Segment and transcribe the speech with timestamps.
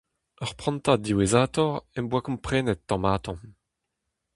[0.43, 3.41] Ur prantad diwezhatoc'h em boa komprenet tamm-ha-tamm.